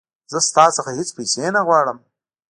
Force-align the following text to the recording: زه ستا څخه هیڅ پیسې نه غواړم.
زه 0.31 0.39
ستا 0.47 0.65
څخه 0.77 0.89
هیڅ 0.97 1.09
پیسې 1.17 1.45
نه 1.55 1.61
غواړم. 1.67 1.97